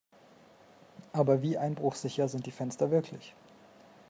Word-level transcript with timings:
Aber 1.13 1.43
wie 1.43 1.59
einbruchsicher 1.59 2.27
sind 2.27 2.47
die 2.47 2.51
Fenster 2.51 2.89
wirklich? 2.89 3.35